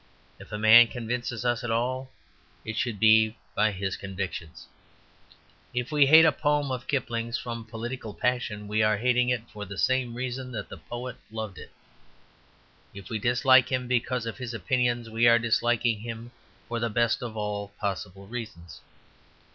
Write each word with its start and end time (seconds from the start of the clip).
If 0.39 0.51
a 0.51 0.57
man 0.57 0.87
convinces 0.87 1.45
us 1.45 1.63
at 1.63 1.69
all, 1.69 2.09
it 2.65 2.75
should 2.75 2.99
be 2.99 3.37
by 3.53 3.71
his 3.71 3.95
convictions. 3.95 4.65
If 5.75 5.91
we 5.91 6.07
hate 6.07 6.25
a 6.25 6.31
poem 6.31 6.71
of 6.71 6.87
Kipling's 6.87 7.37
from 7.37 7.65
political 7.65 8.11
passion, 8.15 8.67
we 8.67 8.81
are 8.81 8.97
hating 8.97 9.29
it 9.29 9.47
for 9.51 9.63
the 9.63 9.77
same 9.77 10.15
reason 10.15 10.51
that 10.53 10.69
the 10.69 10.77
poet 10.79 11.17
loved 11.29 11.59
it; 11.59 11.69
if 12.95 13.11
we 13.11 13.19
dislike 13.19 13.69
him 13.71 13.87
because 13.87 14.25
of 14.25 14.39
his 14.39 14.55
opinions, 14.55 15.07
we 15.07 15.27
are 15.27 15.37
disliking 15.37 15.99
him 15.99 16.31
for 16.67 16.79
the 16.79 16.89
best 16.89 17.21
of 17.21 17.37
all 17.37 17.67
possible 17.79 18.25
reasons. 18.25 18.81